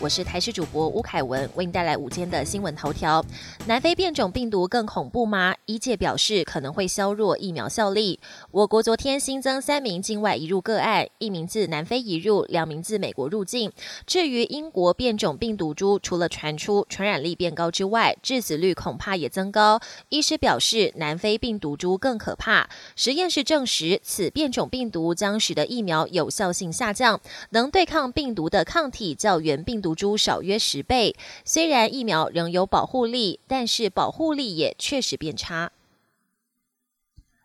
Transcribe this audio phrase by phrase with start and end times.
[0.00, 3.24] 我是台视主播吴凯文，为您带来午间的新闻头条。
[3.66, 5.56] 南非变种病毒更恐怖吗？
[5.66, 8.20] 医界表示可能会削弱疫苗效力。
[8.52, 13.72] 我国昨天新增三名境外移入个案，一名自南非移入，两名自美国入境。
[14.06, 19.80] 至于英国变种病毒株，除了传出传染力变高之外，致死率恐怕也增高。
[20.10, 22.70] 医师表示，南非病毒株更可怕。
[22.94, 27.20] 实验室证实，此变种病毒将使得疫苗有效性下降，
[27.50, 31.16] 能对抗病毒的抗体较原病毒毒株少约十倍。
[31.46, 35.72] 虽然疫苗仍有保护力，但是保护力也确实变差。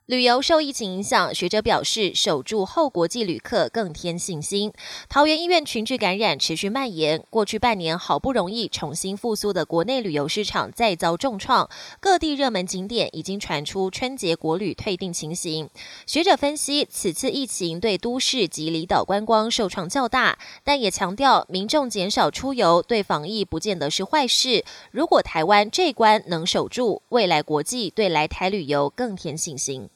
[0.07, 4.73] 旅游受疫情影响，学者表示，守住后国际旅客更添信心。
[5.07, 11.69] 桃园医院群聚感染持续蔓延，过去半年好不容易重新复苏的国内旅游市场再遭重创，
[12.01, 15.69] 各地热门景点已经传出春节国旅退订情形。
[16.05, 24.65] 学者分析，此次疫情对都市及离岛观光受创较大，但也强调民众减少出游对防疫不见得是坏事。
[24.91, 29.89] 如果台湾这关能守住，未来国际对来台旅游更添信心。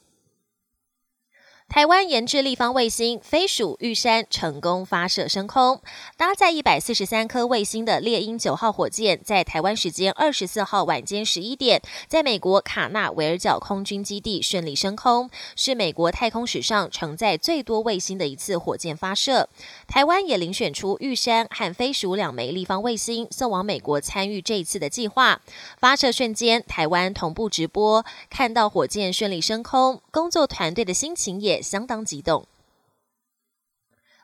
[1.69, 5.81] 台湾研制立方卫星飞鼠玉山成功发射升空，
[6.15, 19.49] 搭载一百四十三颗卫星的猎鹰九号火箭，在台湾时间二十四号晚间十一点，在美国卡纳维尔角空军基地顺利升空，是美国太空史上承载最多卫星的一次火箭发射。
[19.87, 25.41] 台湾也遴选出玉山和飞鼠两枚立方卫星，送往美国参与这一次的计划。
[25.77, 31.56] 发射瞬间，台湾同步直播，看到火箭顺利升空，工作团队的心情也。
[31.61, 32.45] 相当激动。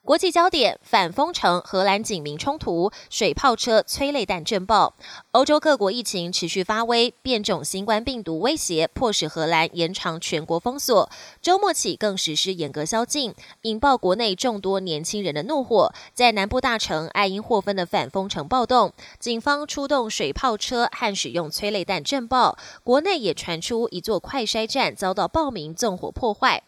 [0.06, 4.95] 国际焦点：反封城，荷兰警民冲突，水炮车、催泪弹震爆。
[5.31, 11.09] 欧洲各国疫情持续发威，变种新冠病毒威胁迫使荷兰延长全国封锁，
[11.42, 15.94] 周末起更实施严格宵禁，引爆国内众多年轻人的怒火。
[16.14, 22.57] 在南部大城爱因霍芬的反封城暴动，警方出动水炮车和使用催泪弹震爆。
[22.84, 26.63] 国内也传出一座快筛站遭到暴民纵火破坏。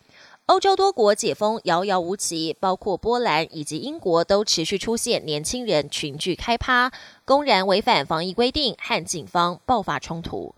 [0.47, 6.91] 欧洲多国解封遥遥无期，包括波兰以及英国都持续出现年轻人群聚开趴，
[7.25, 10.53] 公然违反防疫规定，和警方爆发冲突。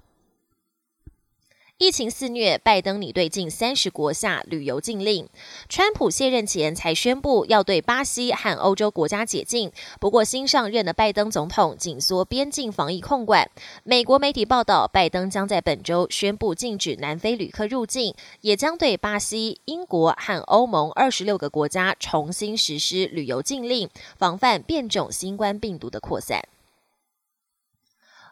[1.80, 5.30] 疫情肆虐，拜登拟对近三十国下旅游禁令。
[5.70, 13.52] 川普卸任前才宣布要对巴西和欧洲国家解禁，不过新上任的拜登总统紧缩边境防疫控管。
[13.84, 23.88] 美国媒体报道，拜登将在本周宣布禁止南非旅客入境，也将对巴西、英国和欧盟二十六个国家重新实施旅游禁令，
[24.18, 26.42] 防范变种新冠病毒的扩散。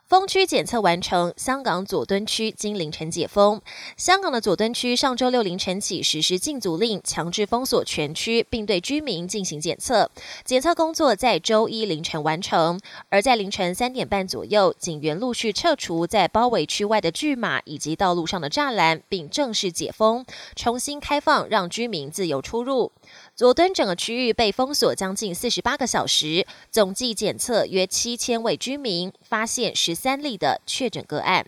[0.07, 3.59] 封区检测完成，香港佐敦区今凌晨解封。
[3.97, 10.11] 香港的佐敦区上周六凌晨起实施禁足令，强制封锁全区，并对居民进行检测。
[10.43, 12.79] 检测工作在周一凌晨完成，
[13.09, 20.23] 而在凌晨三点半左右，警员陆续撤除在包围区外的巨马以及道路上的栅栏，并正式解封，
[20.55, 22.91] 重新开放，让居民自由出入。
[23.33, 31.45] 佐敦整个区域被封锁将近四十八个小时，总计检测约七千位居民，发现十三例的确诊个案。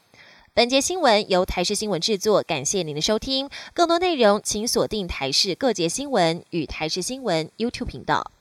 [0.54, 3.48] 本节新闻由台视新闻制作，感谢您的收听。
[3.76, 8.32] 更多内容请锁定台视各节新闻与台视新闻 YouTube 频道。